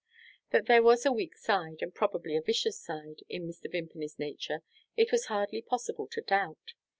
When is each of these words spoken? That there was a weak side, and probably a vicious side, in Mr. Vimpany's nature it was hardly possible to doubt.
That 0.49 0.65
there 0.65 0.81
was 0.81 1.05
a 1.05 1.11
weak 1.11 1.37
side, 1.37 1.83
and 1.83 1.93
probably 1.93 2.35
a 2.35 2.41
vicious 2.41 2.75
side, 2.79 3.19
in 3.29 3.47
Mr. 3.47 3.71
Vimpany's 3.71 4.17
nature 4.17 4.63
it 4.97 5.11
was 5.11 5.25
hardly 5.27 5.61
possible 5.61 6.07
to 6.07 6.21
doubt. 6.21 6.73